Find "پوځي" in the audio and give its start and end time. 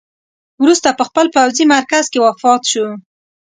1.35-1.63